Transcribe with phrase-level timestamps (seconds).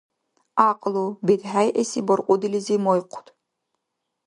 [0.57, 3.27] ГӀякьлу: бетхӀеэси баркьудилизи майхъуд.